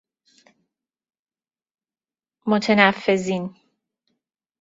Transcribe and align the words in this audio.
متنفذین 2.47 3.55